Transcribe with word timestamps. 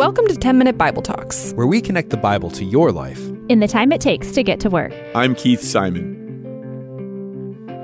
Welcome 0.00 0.26
to 0.28 0.34
10 0.34 0.56
Minute 0.56 0.78
Bible 0.78 1.02
Talks, 1.02 1.52
where 1.52 1.66
we 1.66 1.82
connect 1.82 2.08
the 2.08 2.16
Bible 2.16 2.50
to 2.52 2.64
your 2.64 2.90
life 2.90 3.20
in 3.50 3.60
the 3.60 3.68
time 3.68 3.92
it 3.92 4.00
takes 4.00 4.32
to 4.32 4.42
get 4.42 4.58
to 4.60 4.70
work. 4.70 4.94
I'm 5.14 5.34
Keith 5.34 5.60
Simon. 5.60 6.16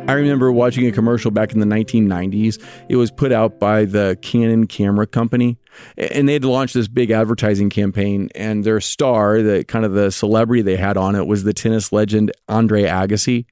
I 0.08 0.12
remember 0.14 0.50
watching 0.50 0.86
a 0.86 0.92
commercial 0.92 1.30
back 1.30 1.52
in 1.52 1.60
the 1.60 1.66
1990s. 1.66 2.58
It 2.88 2.96
was 2.96 3.10
put 3.10 3.32
out 3.32 3.60
by 3.60 3.84
the 3.84 4.16
Canon 4.22 4.66
Camera 4.66 5.06
Company, 5.06 5.58
and 5.98 6.26
they 6.26 6.32
had 6.32 6.46
launched 6.46 6.72
this 6.72 6.88
big 6.88 7.10
advertising 7.10 7.68
campaign. 7.68 8.30
And 8.34 8.64
their 8.64 8.80
star, 8.80 9.42
the 9.42 9.62
kind 9.64 9.84
of 9.84 9.92
the 9.92 10.10
celebrity 10.10 10.62
they 10.62 10.76
had 10.76 10.96
on 10.96 11.16
it, 11.16 11.26
was 11.26 11.44
the 11.44 11.52
tennis 11.52 11.92
legend 11.92 12.32
Andre 12.48 12.84
Agassi. 12.84 13.44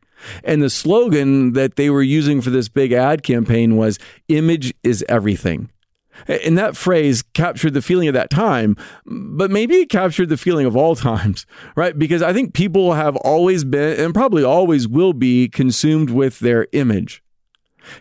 And 0.42 0.62
the 0.62 0.70
slogan 0.70 1.52
that 1.52 1.76
they 1.76 1.90
were 1.90 2.02
using 2.02 2.40
for 2.40 2.48
this 2.48 2.70
big 2.70 2.92
ad 2.92 3.24
campaign 3.24 3.76
was 3.76 3.98
"Image 4.28 4.72
is 4.82 5.04
everything." 5.06 5.68
And 6.26 6.56
that 6.58 6.76
phrase 6.76 7.22
captured 7.22 7.74
the 7.74 7.82
feeling 7.82 8.08
of 8.08 8.14
that 8.14 8.30
time, 8.30 8.76
but 9.06 9.50
maybe 9.50 9.76
it 9.76 9.88
captured 9.88 10.28
the 10.28 10.36
feeling 10.36 10.66
of 10.66 10.76
all 10.76 10.96
times, 11.10 11.46
right? 11.76 11.98
Because 11.98 12.22
I 12.22 12.32
think 12.32 12.54
people 12.54 12.94
have 12.94 13.16
always 13.16 13.64
been 13.64 13.98
and 13.98 14.14
probably 14.14 14.44
always 14.44 14.86
will 14.88 15.12
be 15.12 15.48
consumed 15.48 16.10
with 16.10 16.38
their 16.40 16.66
image. 16.72 17.22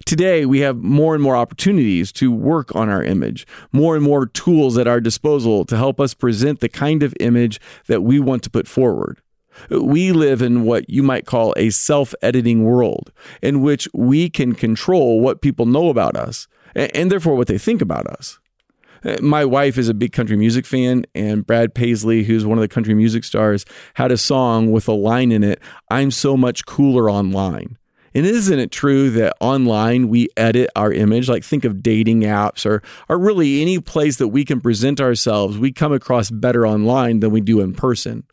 Today, 0.05 0.45
we 0.45 0.59
have 0.59 0.77
more 0.77 1.13
and 1.13 1.21
more 1.21 1.35
opportunities 1.35 2.11
to 2.13 2.31
work 2.31 2.73
on 2.75 2.89
our 2.89 3.03
image, 3.03 3.45
more 3.71 3.95
and 3.95 4.03
more 4.03 4.25
tools 4.25 4.77
at 4.77 4.87
our 4.87 5.01
disposal 5.01 5.65
to 5.65 5.75
help 5.75 5.99
us 5.99 6.13
present 6.13 6.61
the 6.61 6.69
kind 6.69 7.03
of 7.03 7.13
image 7.19 7.59
that 7.87 8.01
we 8.01 8.19
want 8.19 8.43
to 8.43 8.49
put 8.49 8.67
forward. 8.67 9.21
We 9.69 10.11
live 10.11 10.41
in 10.41 10.63
what 10.63 10.89
you 10.89 11.03
might 11.03 11.25
call 11.25 11.53
a 11.57 11.69
self 11.69 12.13
editing 12.21 12.63
world 12.63 13.11
in 13.41 13.61
which 13.61 13.87
we 13.93 14.29
can 14.29 14.53
control 14.53 15.21
what 15.21 15.41
people 15.41 15.65
know 15.65 15.89
about 15.89 16.15
us 16.15 16.47
and 16.75 17.11
therefore 17.11 17.35
what 17.35 17.47
they 17.47 17.57
think 17.57 17.81
about 17.81 18.07
us. 18.07 18.39
My 19.21 19.43
wife 19.43 19.77
is 19.77 19.89
a 19.89 19.93
big 19.93 20.13
country 20.13 20.37
music 20.37 20.65
fan, 20.65 21.03
and 21.13 21.45
Brad 21.45 21.75
Paisley, 21.75 22.23
who's 22.23 22.45
one 22.45 22.57
of 22.57 22.61
the 22.61 22.69
country 22.69 22.93
music 22.93 23.25
stars, 23.25 23.65
had 23.95 24.13
a 24.13 24.17
song 24.17 24.71
with 24.71 24.87
a 24.87 24.93
line 24.93 25.31
in 25.31 25.43
it 25.43 25.61
I'm 25.91 26.09
so 26.09 26.37
much 26.37 26.65
cooler 26.65 27.09
online. 27.09 27.77
And 28.15 28.25
isn't 28.25 28.59
it 28.59 28.71
true 28.71 29.09
that 29.11 29.35
online 29.39 30.07
we 30.07 30.29
edit 30.37 30.69
our 30.75 30.93
image? 30.93 31.27
Like 31.27 31.43
think 31.43 31.65
of 31.65 31.81
dating 31.81 32.21
apps 32.21 32.65
or, 32.65 32.83
or 33.09 33.17
really 33.17 33.61
any 33.61 33.79
place 33.79 34.17
that 34.17 34.27
we 34.27 34.45
can 34.45 34.61
present 34.61 35.01
ourselves. 35.01 35.57
We 35.57 35.71
come 35.71 35.91
across 35.91 36.29
better 36.29 36.65
online 36.65 37.21
than 37.21 37.31
we 37.31 37.41
do 37.41 37.59
in 37.59 37.73
person. 37.73 38.23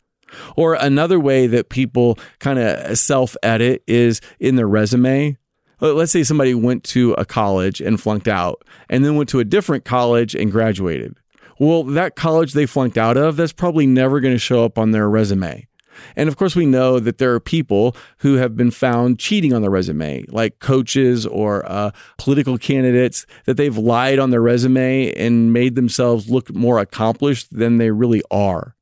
Or 0.55 0.75
another 0.75 1.19
way 1.19 1.47
that 1.47 1.69
people 1.69 2.17
kind 2.39 2.59
of 2.59 2.97
self 2.97 3.35
edit 3.43 3.83
is 3.87 4.21
in 4.39 4.55
their 4.55 4.67
resume 4.67 5.37
let's 5.81 6.11
say 6.11 6.23
somebody 6.23 6.53
went 6.53 6.83
to 6.83 7.13
a 7.13 7.25
college 7.25 7.81
and 7.81 7.99
flunked 7.99 8.27
out 8.27 8.63
and 8.89 9.03
then 9.03 9.15
went 9.15 9.29
to 9.29 9.39
a 9.39 9.43
different 9.43 9.83
college 9.83 10.35
and 10.35 10.51
graduated. 10.51 11.15
Well, 11.59 11.83
that 11.83 12.15
college 12.15 12.53
they 12.53 12.65
flunked 12.65 12.97
out 12.97 13.17
of, 13.17 13.35
that's 13.35 13.53
probably 13.53 13.87
never 13.87 14.19
going 14.19 14.33
to 14.33 14.39
show 14.39 14.63
up 14.63 14.77
on 14.77 14.91
their 14.91 15.09
resume. 15.09 15.67
And 16.15 16.27
of 16.27 16.37
course, 16.37 16.55
we 16.55 16.65
know 16.65 16.99
that 16.99 17.17
there 17.17 17.33
are 17.33 17.39
people 17.39 17.95
who 18.19 18.35
have 18.35 18.55
been 18.55 18.71
found 18.71 19.19
cheating 19.19 19.53
on 19.53 19.61
their 19.61 19.69
resume, 19.69 20.25
like 20.29 20.59
coaches 20.59 21.27
or 21.27 21.69
uh, 21.69 21.91
political 22.17 22.57
candidates, 22.57 23.25
that 23.45 23.57
they've 23.57 23.77
lied 23.77 24.17
on 24.17 24.31
their 24.31 24.41
resume 24.41 25.11
and 25.13 25.53
made 25.53 25.75
themselves 25.75 26.29
look 26.29 26.53
more 26.55 26.79
accomplished 26.79 27.55
than 27.55 27.77
they 27.77 27.91
really 27.91 28.23
are. 28.31 28.75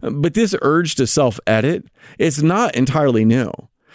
But 0.00 0.34
this 0.34 0.54
urge 0.62 0.94
to 0.96 1.06
self 1.06 1.38
edit, 1.46 1.86
it's 2.18 2.42
not 2.42 2.74
entirely 2.74 3.24
new. 3.24 3.50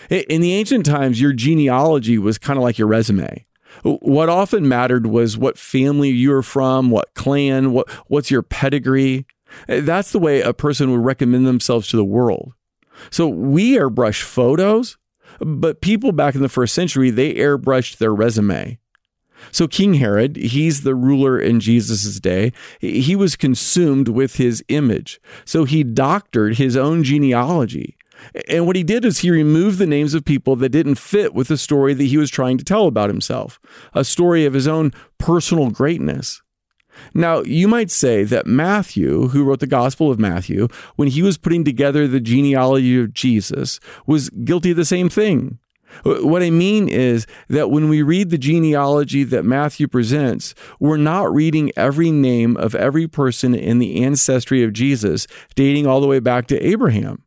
In 0.10 0.42
the 0.42 0.54
ancient 0.54 0.86
times, 0.86 1.20
your 1.20 1.34
genealogy 1.34 2.18
was 2.18 2.38
kind 2.38 2.58
of 2.58 2.64
like 2.64 2.78
your 2.78 2.88
resume. 2.88 3.46
What 3.84 4.30
often 4.30 4.68
mattered 4.68 5.08
was 5.08 5.38
what 5.38 5.58
family 5.58 6.10
you 6.10 6.32
were 6.32 6.44
from, 6.44 6.90
what 6.90 7.14
clan, 7.14 7.72
what 7.72 7.90
what's 8.08 8.32
your 8.32 8.42
pedigree. 8.42 9.26
That's 9.68 10.12
the 10.12 10.20
way 10.20 10.42
a 10.42 10.54
person 10.54 10.92
would 10.92 11.06
recommend 11.06 11.46
themselves 11.46 11.88
to 11.90 11.98
the 11.98 12.06
world. 12.06 12.54
So 13.10 13.28
we 13.28 13.78
airbrush 13.78 14.22
photos, 14.22 14.98
but 15.40 15.82
people 15.82 16.12
back 16.12 16.36
in 16.36 16.42
the 16.42 16.50
first 16.50 16.74
century, 16.74 17.10
they 17.10 17.34
airbrushed 17.34 17.98
their 17.98 18.14
resume. 18.14 18.80
So 19.52 19.68
King 19.68 19.96
Herod, 19.96 20.36
he's 20.36 20.82
the 20.82 20.96
ruler 20.96 21.40
in 21.40 21.60
Jesus' 21.60 22.20
day. 22.20 22.52
He 22.80 23.16
was 23.16 23.36
consumed 23.36 24.08
with 24.10 24.36
his 24.36 24.64
image. 24.68 25.20
So 25.46 25.64
he 25.64 25.84
doctored 25.84 26.58
his 26.58 26.76
own 26.76 27.04
genealogy. 27.04 27.98
And 28.50 28.68
what 28.68 28.76
he 28.76 28.84
did 28.84 29.06
is 29.06 29.20
he 29.20 29.32
removed 29.32 29.78
the 29.78 29.88
names 29.88 30.14
of 30.14 30.26
people 30.26 30.56
that 30.58 30.70
didn't 30.70 30.96
fit 30.96 31.34
with 31.34 31.48
the 31.48 31.58
story 31.58 31.94
that 31.94 32.04
he 32.04 32.18
was 32.18 32.30
trying 32.30 32.58
to 32.58 32.66
tell 32.66 32.86
about 32.86 33.10
himself, 33.10 33.60
a 33.94 34.04
story 34.04 34.46
of 34.46 34.54
his 34.54 34.68
own 34.68 34.92
personal 35.18 35.70
greatness. 35.70 36.42
Now, 37.14 37.42
you 37.44 37.68
might 37.68 37.92
say 37.92 38.24
that 38.26 38.46
Matthew, 38.46 39.30
who 39.30 39.46
wrote 39.46 39.62
the 39.62 39.68
Gospel 39.68 40.12
of 40.12 40.20
Matthew, 40.20 40.68
when 40.98 41.08
he 41.08 41.22
was 41.22 41.38
putting 41.38 41.64
together 41.64 42.08
the 42.08 42.20
genealogy 42.20 43.00
of 43.00 43.14
Jesus, 43.14 43.80
was 44.06 44.30
guilty 44.30 44.72
of 44.72 44.78
the 44.78 44.86
same 44.86 45.08
thing. 45.08 45.60
What 46.04 46.44
I 46.44 46.50
mean 46.50 46.88
is 46.88 47.28
that 47.50 47.72
when 47.72 47.90
we 47.90 48.02
read 48.02 48.30
the 48.30 48.38
genealogy 48.38 49.24
that 49.26 49.44
Matthew 49.44 49.88
presents, 49.88 50.56
we're 50.80 50.98
not 50.98 51.34
reading 51.34 51.72
every 51.76 52.12
name 52.12 52.56
of 52.58 52.76
every 52.76 53.08
person 53.08 53.54
in 53.54 53.80
the 53.80 54.04
ancestry 54.04 54.64
of 54.64 54.74
Jesus, 54.74 55.28
dating 55.56 55.88
all 55.88 56.02
the 56.02 56.08
way 56.08 56.20
back 56.20 56.48
to 56.48 56.66
Abraham. 56.66 57.24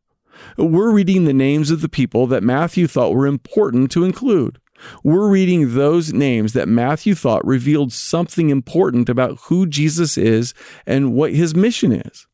We're 0.57 0.91
reading 0.91 1.25
the 1.25 1.33
names 1.33 1.71
of 1.71 1.81
the 1.81 1.89
people 1.89 2.27
that 2.27 2.43
Matthew 2.43 2.87
thought 2.87 3.13
were 3.13 3.27
important 3.27 3.91
to 3.91 4.03
include. 4.03 4.59
We're 5.03 5.29
reading 5.29 5.75
those 5.75 6.13
names 6.13 6.53
that 6.53 6.67
Matthew 6.67 7.15
thought 7.15 7.45
revealed 7.45 7.93
something 7.93 8.49
important 8.49 9.09
about 9.09 9.39
who 9.43 9.65
Jesus 9.65 10.17
is 10.17 10.53
and 10.85 11.13
what 11.13 11.33
his 11.33 11.55
mission 11.55 11.93
is. 11.93 12.27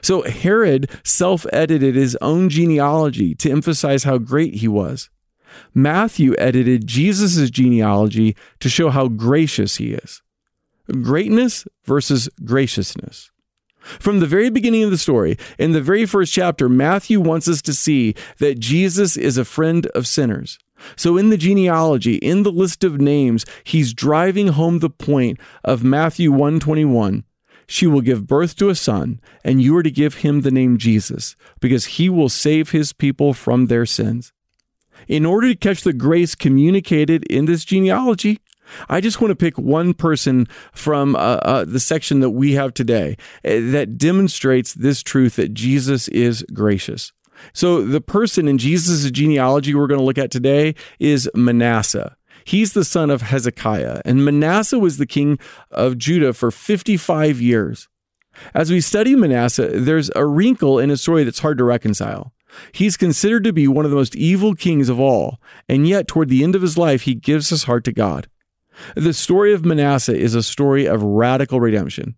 So 0.00 0.22
Herod 0.22 0.90
self 1.04 1.46
edited 1.52 1.94
his 1.94 2.16
own 2.22 2.48
genealogy 2.48 3.34
to 3.36 3.50
emphasize 3.50 4.04
how 4.04 4.18
great 4.18 4.54
he 4.54 4.68
was. 4.68 5.10
Matthew 5.74 6.34
edited 6.38 6.86
Jesus' 6.86 7.50
genealogy 7.50 8.36
to 8.60 8.68
show 8.68 8.90
how 8.90 9.08
gracious 9.08 9.76
he 9.76 9.92
is. 9.92 10.22
Greatness 11.02 11.66
versus 11.84 12.28
graciousness. 12.44 13.30
From 13.78 14.20
the 14.20 14.26
very 14.26 14.48
beginning 14.48 14.82
of 14.82 14.90
the 14.90 14.98
story, 14.98 15.36
in 15.58 15.72
the 15.72 15.82
very 15.82 16.06
first 16.06 16.32
chapter, 16.32 16.68
Matthew 16.68 17.20
wants 17.20 17.48
us 17.48 17.60
to 17.62 17.74
see 17.74 18.14
that 18.38 18.58
Jesus 18.58 19.16
is 19.16 19.36
a 19.36 19.44
friend 19.44 19.86
of 19.88 20.06
sinners. 20.06 20.58
So 20.96 21.16
in 21.16 21.30
the 21.30 21.36
genealogy, 21.36 22.16
in 22.16 22.42
the 22.42 22.52
list 22.52 22.82
of 22.82 23.00
names, 23.00 23.44
he's 23.62 23.94
driving 23.94 24.48
home 24.48 24.78
the 24.78 24.90
point 24.90 25.38
of 25.62 25.84
Matthew 25.84 26.30
121. 26.30 27.24
She 27.66 27.86
will 27.86 28.00
give 28.00 28.26
birth 28.26 28.56
to 28.56 28.68
a 28.68 28.74
son, 28.74 29.20
and 29.42 29.62
you 29.62 29.76
are 29.76 29.82
to 29.82 29.90
give 29.90 30.16
him 30.16 30.40
the 30.40 30.50
name 30.50 30.76
Jesus, 30.76 31.36
because 31.60 31.86
he 31.86 32.08
will 32.10 32.28
save 32.28 32.70
his 32.70 32.92
people 32.92 33.32
from 33.32 33.66
their 33.66 33.86
sins. 33.86 34.32
In 35.08 35.26
order 35.26 35.48
to 35.48 35.56
catch 35.56 35.82
the 35.82 35.92
grace 35.92 36.34
communicated 36.34 37.24
in 37.24 37.44
this 37.46 37.64
genealogy, 37.64 38.40
I 38.88 39.00
just 39.00 39.20
want 39.20 39.30
to 39.30 39.36
pick 39.36 39.58
one 39.58 39.94
person 39.94 40.46
from 40.72 41.16
uh, 41.16 41.18
uh, 41.18 41.64
the 41.64 41.80
section 41.80 42.20
that 42.20 42.30
we 42.30 42.52
have 42.52 42.74
today 42.74 43.16
uh, 43.44 43.60
that 43.72 43.98
demonstrates 43.98 44.74
this 44.74 45.02
truth 45.02 45.36
that 45.36 45.54
Jesus 45.54 46.08
is 46.08 46.44
gracious. 46.52 47.12
So, 47.52 47.84
the 47.84 48.00
person 48.00 48.48
in 48.48 48.58
Jesus' 48.58 49.10
genealogy 49.10 49.74
we're 49.74 49.88
going 49.88 50.00
to 50.00 50.06
look 50.06 50.18
at 50.18 50.30
today 50.30 50.74
is 50.98 51.28
Manasseh. 51.34 52.16
He's 52.44 52.74
the 52.74 52.84
son 52.84 53.10
of 53.10 53.22
Hezekiah, 53.22 54.02
and 54.04 54.24
Manasseh 54.24 54.78
was 54.78 54.98
the 54.98 55.06
king 55.06 55.38
of 55.70 55.98
Judah 55.98 56.32
for 56.32 56.50
55 56.50 57.40
years. 57.40 57.88
As 58.52 58.70
we 58.70 58.80
study 58.80 59.14
Manasseh, 59.14 59.80
there's 59.80 60.10
a 60.14 60.26
wrinkle 60.26 60.78
in 60.78 60.90
his 60.90 61.00
story 61.00 61.24
that's 61.24 61.38
hard 61.38 61.58
to 61.58 61.64
reconcile. 61.64 62.33
He's 62.72 62.96
considered 62.96 63.44
to 63.44 63.52
be 63.52 63.68
one 63.68 63.84
of 63.84 63.90
the 63.90 63.96
most 63.96 64.16
evil 64.16 64.54
kings 64.54 64.88
of 64.88 65.00
all, 65.00 65.40
and 65.68 65.88
yet 65.88 66.08
toward 66.08 66.28
the 66.28 66.42
end 66.42 66.54
of 66.54 66.62
his 66.62 66.78
life, 66.78 67.02
he 67.02 67.14
gives 67.14 67.50
his 67.50 67.64
heart 67.64 67.84
to 67.84 67.92
God. 67.92 68.28
The 68.96 69.12
story 69.12 69.52
of 69.52 69.64
Manasseh 69.64 70.16
is 70.16 70.34
a 70.34 70.42
story 70.42 70.86
of 70.86 71.02
radical 71.02 71.60
redemption. 71.60 72.16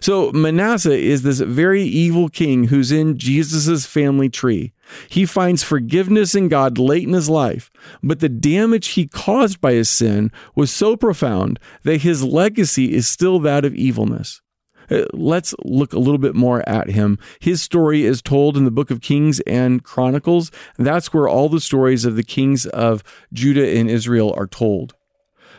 So, 0.00 0.32
Manasseh 0.32 0.96
is 0.96 1.22
this 1.22 1.40
very 1.40 1.82
evil 1.82 2.28
king 2.28 2.64
who's 2.64 2.90
in 2.90 3.18
Jesus' 3.18 3.84
family 3.84 4.30
tree. 4.30 4.72
He 5.08 5.26
finds 5.26 5.62
forgiveness 5.62 6.34
in 6.34 6.48
God 6.48 6.78
late 6.78 7.06
in 7.06 7.12
his 7.12 7.28
life, 7.28 7.70
but 8.02 8.20
the 8.20 8.28
damage 8.28 8.88
he 8.88 9.06
caused 9.06 9.60
by 9.60 9.72
his 9.72 9.90
sin 9.90 10.32
was 10.54 10.70
so 10.70 10.96
profound 10.96 11.58
that 11.82 12.02
his 12.02 12.24
legacy 12.24 12.94
is 12.94 13.06
still 13.06 13.38
that 13.40 13.64
of 13.64 13.74
evilness. 13.74 14.40
Uh, 14.90 15.04
let's 15.12 15.54
look 15.64 15.92
a 15.92 15.98
little 15.98 16.18
bit 16.18 16.34
more 16.34 16.66
at 16.68 16.90
him. 16.90 17.18
His 17.40 17.62
story 17.62 18.04
is 18.04 18.22
told 18.22 18.56
in 18.56 18.64
the 18.64 18.70
book 18.70 18.90
of 18.90 19.00
Kings 19.00 19.40
and 19.40 19.82
Chronicles. 19.82 20.50
That's 20.78 21.12
where 21.12 21.28
all 21.28 21.48
the 21.48 21.60
stories 21.60 22.04
of 22.04 22.16
the 22.16 22.22
kings 22.22 22.66
of 22.66 23.02
Judah 23.32 23.66
and 23.66 23.88
Israel 23.88 24.34
are 24.36 24.46
told. 24.46 24.94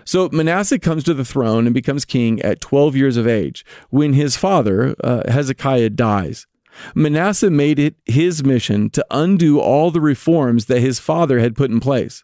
So 0.06 0.30
Manasseh 0.31 0.77
comes 0.77 1.04
to 1.06 1.16
the 1.16 1.25
throne 1.25 1.66
and 1.66 1.74
becomes 1.74 2.06
king 2.06 2.39
at 2.44 2.62
12 2.62 2.95
years 2.95 3.18
of 3.18 3.27
age 3.27 3.66
when 3.89 4.13
his 4.13 4.38
father, 4.38 4.95
uh, 5.04 5.30
Hezekiah, 5.31 5.89
dies. 5.89 6.45
Manasseh 6.94 7.50
made 7.50 7.80
it 7.80 7.95
his 8.06 8.44
mission 8.44 8.89
to 8.92 9.06
undo 9.10 9.60
all 9.60 9.92
the 9.92 10.01
reforms 10.01 10.66
that 10.66 10.81
his 10.81 11.00
father 11.00 11.39
had 11.39 11.56
put 11.56 11.72
in 11.72 11.80
place. 11.80 12.24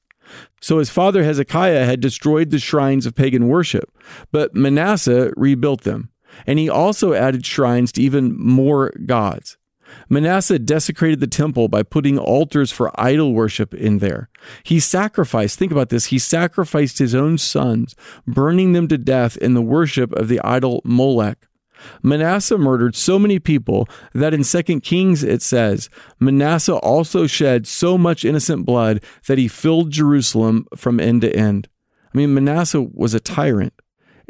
So 0.61 0.77
his 0.77 0.89
father 0.89 1.23
Hezekiah 1.23 1.85
had 1.85 1.99
destroyed 1.99 2.51
the 2.51 2.59
shrines 2.59 3.05
of 3.05 3.15
pagan 3.15 3.47
worship, 3.47 3.91
but 4.31 4.55
Manasseh 4.55 5.31
rebuilt 5.35 5.81
them. 5.81 6.09
And 6.47 6.59
he 6.59 6.69
also 6.69 7.13
added 7.13 7.45
shrines 7.45 7.91
to 7.93 8.01
even 8.01 8.37
more 8.37 8.91
gods. 9.05 9.57
Manasseh 10.09 10.59
desecrated 10.59 11.19
the 11.19 11.27
temple 11.27 11.67
by 11.67 11.83
putting 11.83 12.17
altars 12.17 12.71
for 12.71 12.91
idol 12.99 13.33
worship 13.33 13.73
in 13.73 13.97
there. 13.97 14.29
He 14.63 14.79
sacrificed, 14.79 15.59
think 15.59 15.71
about 15.71 15.89
this, 15.89 16.05
he 16.05 16.19
sacrificed 16.19 16.97
his 16.97 17.13
own 17.13 17.37
sons, 17.37 17.95
burning 18.25 18.73
them 18.73 18.87
to 18.87 18.97
death 18.97 19.37
in 19.37 19.53
the 19.53 19.61
worship 19.61 20.13
of 20.13 20.27
the 20.27 20.39
idol 20.43 20.81
Molech. 20.85 21.47
Manasseh 22.03 22.57
murdered 22.57 22.95
so 22.95 23.17
many 23.17 23.39
people 23.39 23.89
that 24.13 24.33
in 24.33 24.43
2 24.43 24.81
Kings 24.81 25.23
it 25.23 25.41
says, 25.41 25.89
Manasseh 26.19 26.75
also 26.75 27.27
shed 27.27 27.67
so 27.67 27.97
much 27.97 28.23
innocent 28.23 28.65
blood 28.65 29.03
that 29.27 29.37
he 29.37 29.47
filled 29.47 29.91
Jerusalem 29.91 30.67
from 30.75 30.99
end 30.99 31.21
to 31.21 31.35
end. 31.35 31.67
I 32.13 32.17
mean, 32.17 32.33
Manasseh 32.33 32.81
was 32.81 33.13
a 33.13 33.19
tyrant. 33.19 33.73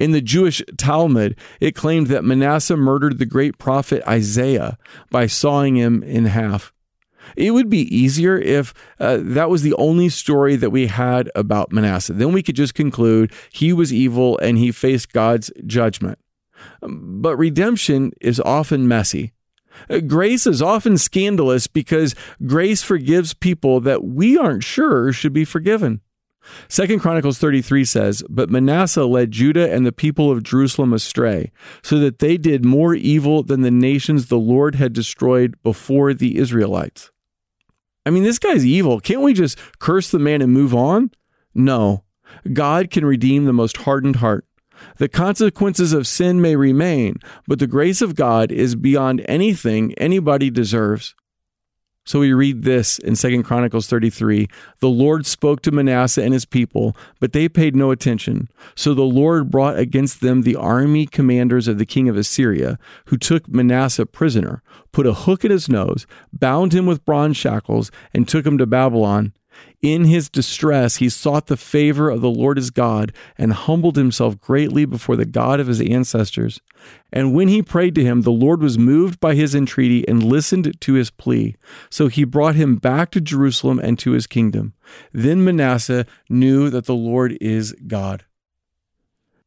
In 0.02 0.14
the 0.14 0.20
Jewish 0.22 0.64
Talmud, 0.80 1.38
it 1.60 1.76
claimed 1.76 2.08
that 2.08 2.24
Manasseh 2.24 2.76
murdered 2.76 3.20
the 3.20 3.26
great 3.28 3.60
prophet 3.60 4.02
Isaiah 4.08 4.80
by 5.12 5.28
sawing 5.28 5.76
him 5.76 6.02
in 6.02 6.26
half. 6.26 6.74
It 7.36 7.52
would 7.52 7.70
be 7.70 7.96
easier 7.96 8.36
if 8.36 8.74
uh, 9.00 9.20
that 9.22 9.52
was 9.52 9.62
the 9.62 9.76
only 9.76 10.10
story 10.10 10.56
that 10.56 10.72
we 10.72 10.88
had 10.88 11.30
about 11.36 11.72
Manasseh. 11.72 12.14
Then 12.14 12.34
we 12.34 12.42
could 12.42 12.56
just 12.56 12.74
conclude 12.74 13.32
he 13.52 13.74
was 13.74 13.94
evil 13.94 14.40
and 14.40 14.58
he 14.58 14.72
faced 14.72 15.14
God's 15.14 15.52
judgment. 15.68 16.18
But 16.82 17.38
redemption 17.38 18.12
is 18.20 18.40
often 18.40 18.88
messy. 18.88 19.34
Uh, 19.88 20.00
grace 20.00 20.48
is 20.48 20.64
often 20.64 20.98
scandalous 20.98 21.68
because 21.68 22.16
grace 22.44 22.82
forgives 22.82 23.36
people 23.36 23.80
that 23.82 24.04
we 24.04 24.36
aren't 24.36 24.64
sure 24.64 25.14
should 25.14 25.34
be 25.34 25.46
forgiven. 25.46 26.02
Second 26.68 27.00
Chronicles 27.00 27.38
33 27.38 27.86
says, 27.86 28.24
But 28.30 28.50
Manasseh 28.50 29.06
led 29.06 29.32
Judah 29.32 29.72
and 29.72 29.86
the 29.86 29.92
people 29.92 30.32
of 30.32 30.44
Jerusalem 30.44 30.94
astray, 30.94 31.52
so 31.84 32.00
that 32.00 32.20
they 32.20 32.38
did 32.38 32.66
more 32.66 32.96
evil 32.96 33.44
than 33.44 33.62
the 33.62 33.72
nations 33.72 34.28
the 34.28 34.38
Lord 34.40 34.76
had 34.76 34.94
destroyed 34.94 35.56
before 35.64 36.14
the 36.14 36.38
Israelites. 36.38 37.12
I 38.06 38.10
mean, 38.10 38.24
this 38.24 38.40
guy's 38.40 38.66
evil. 38.66 39.00
Can't 39.00 39.22
we 39.22 39.34
just 39.34 39.60
curse 39.80 40.10
the 40.10 40.20
man 40.20 40.42
and 40.42 40.52
move 40.52 40.74
on? 40.74 41.12
No. 41.54 42.04
God 42.52 42.90
can 42.90 43.06
redeem 43.06 43.46
the 43.46 43.54
most 43.54 43.78
hardened 43.78 44.18
heart. 44.18 44.46
The 44.98 45.10
consequences 45.10 45.94
of 45.94 46.08
sin 46.08 46.42
may 46.42 46.56
remain, 46.56 47.18
but 47.48 47.60
the 47.60 47.68
grace 47.68 48.02
of 48.02 48.16
God 48.16 48.52
is 48.52 48.76
beyond 48.76 49.24
anything 49.28 49.94
anybody 49.96 50.50
deserves. 50.50 51.14
So 52.04 52.20
we 52.20 52.34
read 52.34 52.64
this 52.64 52.98
in 52.98 53.16
2 53.16 53.44
Chronicles 53.44 53.88
33 53.88 54.48
The 54.80 54.90
Lord 54.90 55.26
spoke 55.26 55.62
to 55.62 55.72
Manasseh 55.72 56.24
and 56.24 56.34
his 56.34 56.46
people, 56.46 56.96
but 57.20 57.32
they 57.32 57.48
paid 57.48 57.76
no 57.76 57.92
attention. 57.92 58.50
So 58.76 58.94
the 58.94 59.04
Lord 59.04 59.52
brought 59.52 59.78
against 59.78 60.22
them 60.22 60.42
the 60.42 60.56
army 60.56 61.06
commanders 61.06 61.68
of 61.68 61.78
the 61.78 61.86
king 61.86 62.10
of 62.10 62.18
Assyria, 62.18 62.80
who 63.06 63.18
took 63.18 63.48
Manasseh 63.48 64.06
prisoner, 64.06 64.64
put 64.92 65.06
a 65.06 65.14
hook 65.14 65.46
in 65.46 65.52
his 65.52 65.70
nose, 65.70 66.08
bound 66.34 66.74
him 66.74 66.88
with 66.88 67.06
bronze 67.06 67.38
shackles, 67.38 67.92
and 68.14 68.28
took 68.28 68.46
him 68.46 68.58
to 68.58 68.66
Babylon. 68.66 69.34
In 69.82 70.06
his 70.06 70.30
distress, 70.30 70.98
he 70.98 71.10
sought 71.10 71.48
the 71.48 71.58
favor 71.58 72.10
of 72.10 72.22
the 72.22 72.30
Lord 72.30 72.58
his 72.58 72.70
God 72.70 73.12
and 73.36 73.52
humbled 73.52 73.96
himself 73.96 74.40
greatly 74.40 74.86
before 74.86 75.16
the 75.16 75.26
God 75.26 75.60
of 75.60 75.68
his 75.68 75.82
ancestors. 75.82 76.62
And 77.12 77.34
when 77.34 77.48
he 77.48 77.64
prayed 77.64 77.96
to 77.96 78.04
him, 78.04 78.22
the 78.22 78.32
Lord 78.32 78.62
was 78.62 78.78
moved 78.78 79.20
by 79.20 79.34
his 79.34 79.56
entreaty 79.56 80.08
and 80.08 80.22
listened 80.22 80.80
to 80.82 80.94
his 80.94 81.10
plea. 81.10 81.56
So 81.90 82.08
he 82.08 82.24
brought 82.24 82.56
him 82.56 82.76
back 82.76 83.10
to 83.12 83.22
Jerusalem 83.22 83.80
and 83.80 83.98
to 84.00 84.12
his 84.12 84.28
kingdom. 84.28 84.74
Then 85.12 85.44
Manasseh 85.44 86.06
knew 86.30 86.70
that 86.70 86.86
the 86.86 86.96
Lord 86.96 87.38
is 87.42 87.74
God. 87.88 88.26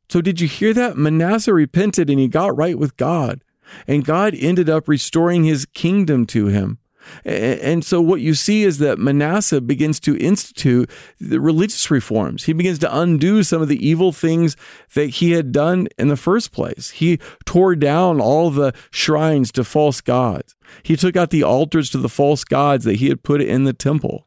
So, 0.08 0.20
did 0.20 0.40
you 0.40 0.48
hear 0.48 0.74
that? 0.74 0.96
Manasseh 0.96 1.54
repented 1.54 2.10
and 2.10 2.20
he 2.20 2.28
got 2.28 2.56
right 2.56 2.78
with 2.78 2.96
God. 2.96 3.42
And 3.88 4.04
God 4.04 4.34
ended 4.38 4.68
up 4.68 4.88
restoring 4.88 5.44
his 5.44 5.64
kingdom 5.64 6.26
to 6.26 6.46
him. 6.46 6.78
And 7.24 7.84
so 7.84 8.00
what 8.00 8.20
you 8.20 8.34
see 8.34 8.64
is 8.64 8.78
that 8.78 8.98
Manasseh 8.98 9.60
begins 9.60 10.00
to 10.00 10.16
institute 10.16 10.90
the 11.20 11.40
religious 11.40 11.90
reforms. 11.90 12.44
He 12.44 12.52
begins 12.52 12.78
to 12.80 12.98
undo 12.98 13.42
some 13.42 13.62
of 13.62 13.68
the 13.68 13.86
evil 13.86 14.12
things 14.12 14.56
that 14.94 15.06
he 15.06 15.32
had 15.32 15.52
done 15.52 15.88
in 15.98 16.08
the 16.08 16.16
first 16.16 16.52
place. 16.52 16.90
He 16.90 17.18
tore 17.44 17.76
down 17.76 18.20
all 18.20 18.50
the 18.50 18.72
shrines 18.90 19.52
to 19.52 19.64
false 19.64 20.00
gods. 20.00 20.54
He 20.82 20.96
took 20.96 21.16
out 21.16 21.30
the 21.30 21.42
altars 21.42 21.90
to 21.90 21.98
the 21.98 22.08
false 22.08 22.44
gods 22.44 22.84
that 22.84 22.96
he 22.96 23.08
had 23.08 23.22
put 23.22 23.40
in 23.40 23.64
the 23.64 23.72
temple. 23.72 24.26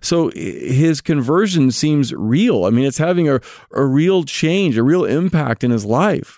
So 0.00 0.30
his 0.34 1.00
conversion 1.00 1.70
seems 1.70 2.12
real. 2.12 2.64
I 2.64 2.70
mean, 2.70 2.84
it's 2.84 2.98
having 2.98 3.28
a, 3.28 3.40
a 3.72 3.84
real 3.84 4.24
change, 4.24 4.76
a 4.76 4.82
real 4.82 5.04
impact 5.04 5.62
in 5.62 5.70
his 5.70 5.84
life. 5.84 6.37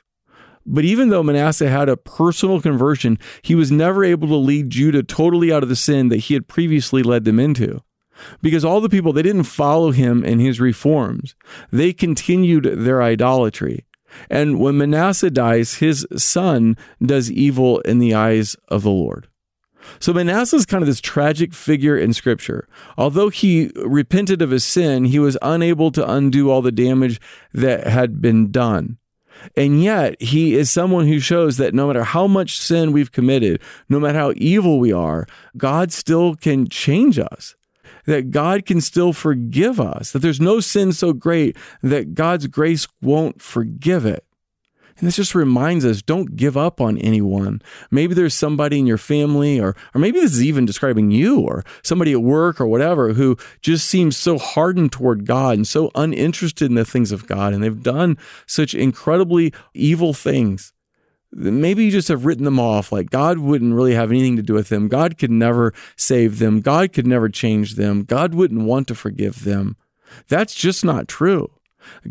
But 0.66 0.84
even 0.84 1.08
though 1.08 1.22
Manasseh 1.22 1.68
had 1.68 1.88
a 1.88 1.96
personal 1.96 2.60
conversion, 2.60 3.18
he 3.42 3.54
was 3.54 3.70
never 3.70 4.04
able 4.04 4.28
to 4.28 4.36
lead 4.36 4.70
Judah 4.70 5.02
totally 5.02 5.52
out 5.52 5.62
of 5.62 5.68
the 5.68 5.76
sin 5.76 6.08
that 6.08 6.18
he 6.18 6.34
had 6.34 6.48
previously 6.48 7.02
led 7.02 7.24
them 7.24 7.40
into. 7.40 7.80
Because 8.42 8.64
all 8.64 8.80
the 8.80 8.90
people, 8.90 9.12
they 9.12 9.22
didn't 9.22 9.44
follow 9.44 9.92
him 9.92 10.24
in 10.24 10.38
his 10.38 10.60
reforms. 10.60 11.34
They 11.70 11.92
continued 11.92 12.64
their 12.64 13.02
idolatry. 13.02 13.86
And 14.28 14.60
when 14.60 14.76
Manasseh 14.76 15.30
dies, 15.30 15.76
his 15.76 16.06
son 16.16 16.76
does 17.00 17.30
evil 17.30 17.80
in 17.80 17.98
the 17.98 18.14
eyes 18.14 18.56
of 18.68 18.82
the 18.82 18.90
Lord. 18.90 19.28
So 19.98 20.12
Manasseh 20.12 20.56
is 20.56 20.66
kind 20.66 20.82
of 20.82 20.86
this 20.86 21.00
tragic 21.00 21.54
figure 21.54 21.96
in 21.96 22.12
scripture. 22.12 22.68
Although 22.98 23.30
he 23.30 23.70
repented 23.76 24.42
of 24.42 24.50
his 24.50 24.64
sin, 24.64 25.06
he 25.06 25.18
was 25.18 25.38
unable 25.40 25.90
to 25.92 26.10
undo 26.10 26.50
all 26.50 26.62
the 26.62 26.72
damage 26.72 27.20
that 27.54 27.86
had 27.86 28.20
been 28.20 28.50
done. 28.50 28.98
And 29.56 29.82
yet, 29.82 30.20
he 30.20 30.54
is 30.54 30.70
someone 30.70 31.06
who 31.06 31.20
shows 31.20 31.56
that 31.56 31.74
no 31.74 31.86
matter 31.86 32.04
how 32.04 32.26
much 32.26 32.58
sin 32.58 32.92
we've 32.92 33.12
committed, 33.12 33.60
no 33.88 34.00
matter 34.00 34.18
how 34.18 34.32
evil 34.36 34.78
we 34.78 34.92
are, 34.92 35.26
God 35.56 35.92
still 35.92 36.34
can 36.34 36.68
change 36.68 37.18
us. 37.18 37.54
That 38.06 38.30
God 38.30 38.64
can 38.64 38.80
still 38.80 39.12
forgive 39.12 39.78
us, 39.78 40.12
that 40.12 40.20
there's 40.20 40.40
no 40.40 40.60
sin 40.60 40.92
so 40.92 41.12
great 41.12 41.56
that 41.82 42.14
God's 42.14 42.46
grace 42.46 42.88
won't 43.02 43.42
forgive 43.42 44.06
it. 44.06 44.24
And 45.00 45.06
this 45.06 45.16
just 45.16 45.34
reminds 45.34 45.84
us 45.84 46.02
don't 46.02 46.36
give 46.36 46.56
up 46.56 46.80
on 46.80 46.98
anyone. 46.98 47.62
Maybe 47.90 48.14
there's 48.14 48.34
somebody 48.34 48.78
in 48.78 48.86
your 48.86 48.98
family, 48.98 49.58
or, 49.58 49.74
or 49.94 50.00
maybe 50.00 50.20
this 50.20 50.32
is 50.32 50.44
even 50.44 50.66
describing 50.66 51.10
you 51.10 51.40
or 51.40 51.64
somebody 51.82 52.12
at 52.12 52.22
work 52.22 52.60
or 52.60 52.66
whatever 52.66 53.14
who 53.14 53.38
just 53.62 53.88
seems 53.88 54.16
so 54.16 54.36
hardened 54.38 54.92
toward 54.92 55.26
God 55.26 55.56
and 55.56 55.66
so 55.66 55.90
uninterested 55.94 56.68
in 56.68 56.74
the 56.74 56.84
things 56.84 57.12
of 57.12 57.26
God. 57.26 57.54
And 57.54 57.62
they've 57.62 57.82
done 57.82 58.18
such 58.46 58.74
incredibly 58.74 59.54
evil 59.72 60.12
things. 60.12 60.74
Maybe 61.32 61.84
you 61.84 61.90
just 61.90 62.08
have 62.08 62.26
written 62.26 62.44
them 62.44 62.58
off 62.58 62.92
like 62.92 63.10
God 63.10 63.38
wouldn't 63.38 63.74
really 63.74 63.94
have 63.94 64.10
anything 64.10 64.36
to 64.36 64.42
do 64.42 64.52
with 64.52 64.68
them. 64.68 64.88
God 64.88 65.16
could 65.16 65.30
never 65.30 65.72
save 65.96 66.40
them. 66.40 66.60
God 66.60 66.92
could 66.92 67.06
never 67.06 67.28
change 67.28 67.76
them. 67.76 68.02
God 68.02 68.34
wouldn't 68.34 68.66
want 68.66 68.88
to 68.88 68.94
forgive 68.94 69.44
them. 69.44 69.76
That's 70.28 70.54
just 70.54 70.84
not 70.84 71.08
true. 71.08 71.48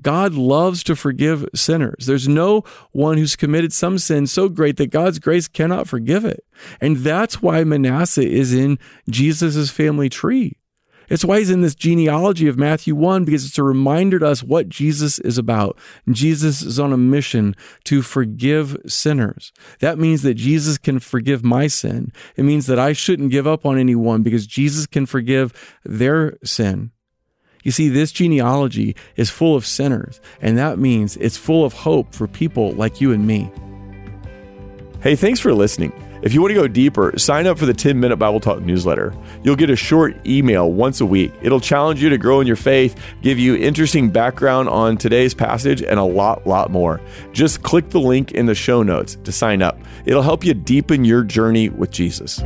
God 0.01 0.33
loves 0.33 0.83
to 0.83 0.95
forgive 0.95 1.47
sinners. 1.55 2.05
There's 2.05 2.27
no 2.27 2.63
one 2.91 3.17
who's 3.17 3.35
committed 3.35 3.73
some 3.73 3.97
sin 3.97 4.27
so 4.27 4.49
great 4.49 4.77
that 4.77 4.91
God's 4.91 5.19
grace 5.19 5.47
cannot 5.47 5.87
forgive 5.87 6.25
it. 6.25 6.45
And 6.81 6.97
that's 6.97 7.41
why 7.41 7.63
Manasseh 7.63 8.27
is 8.27 8.53
in 8.53 8.79
Jesus' 9.09 9.69
family 9.69 10.09
tree. 10.09 10.59
It's 11.09 11.25
why 11.25 11.39
he's 11.39 11.49
in 11.49 11.61
this 11.61 11.75
genealogy 11.75 12.47
of 12.47 12.57
Matthew 12.57 12.95
1 12.95 13.25
because 13.25 13.45
it's 13.45 13.57
a 13.57 13.63
reminder 13.63 14.19
to 14.19 14.27
us 14.27 14.43
what 14.43 14.69
Jesus 14.69 15.19
is 15.19 15.37
about. 15.37 15.77
Jesus 16.09 16.61
is 16.61 16.79
on 16.79 16.93
a 16.93 16.97
mission 16.97 17.55
to 17.85 18.01
forgive 18.01 18.77
sinners. 18.85 19.51
That 19.79 19.97
means 19.97 20.21
that 20.21 20.35
Jesus 20.35 20.77
can 20.77 20.99
forgive 20.99 21.43
my 21.43 21.67
sin. 21.67 22.11
It 22.35 22.43
means 22.43 22.67
that 22.67 22.79
I 22.79 22.93
shouldn't 22.93 23.31
give 23.31 23.47
up 23.47 23.65
on 23.65 23.79
anyone 23.79 24.21
because 24.21 24.45
Jesus 24.45 24.85
can 24.85 25.05
forgive 25.05 25.79
their 25.83 26.37
sin. 26.43 26.91
You 27.63 27.71
see, 27.71 27.89
this 27.89 28.11
genealogy 28.11 28.95
is 29.15 29.29
full 29.29 29.55
of 29.55 29.65
sinners, 29.65 30.21
and 30.41 30.57
that 30.57 30.79
means 30.79 31.17
it's 31.17 31.37
full 31.37 31.65
of 31.65 31.73
hope 31.73 32.13
for 32.13 32.27
people 32.27 32.71
like 32.73 33.01
you 33.01 33.11
and 33.11 33.25
me. 33.27 33.51
Hey, 35.01 35.15
thanks 35.15 35.39
for 35.39 35.53
listening. 35.53 35.93
If 36.21 36.33
you 36.33 36.41
want 36.41 36.51
to 36.51 36.55
go 36.55 36.67
deeper, 36.67 37.17
sign 37.17 37.47
up 37.47 37.57
for 37.57 37.65
the 37.65 37.73
10 37.73 37.97
Minute 37.97 38.17
Bible 38.17 38.41
Talk 38.41 38.61
newsletter. 38.61 39.13
You'll 39.41 39.55
get 39.55 39.69
a 39.69 39.75
short 39.75 40.15
email 40.27 40.69
once 40.69 40.99
a 40.99 41.05
week. 41.05 41.31
It'll 41.41 41.61
challenge 41.61 42.03
you 42.03 42.09
to 42.09 42.17
grow 42.17 42.41
in 42.41 42.47
your 42.47 42.57
faith, 42.57 43.01
give 43.21 43.39
you 43.39 43.55
interesting 43.55 44.09
background 44.09 44.67
on 44.67 44.97
today's 44.97 45.33
passage, 45.33 45.81
and 45.81 45.97
a 45.97 46.03
lot, 46.03 46.45
lot 46.45 46.71
more. 46.71 46.99
Just 47.31 47.63
click 47.63 47.89
the 47.91 48.01
link 48.01 48.33
in 48.33 48.47
the 48.47 48.55
show 48.55 48.83
notes 48.83 49.15
to 49.23 49.31
sign 49.31 49.61
up. 49.61 49.79
It'll 50.05 50.21
help 50.21 50.43
you 50.43 50.53
deepen 50.53 51.05
your 51.05 51.23
journey 51.23 51.69
with 51.69 51.91
Jesus. 51.91 52.41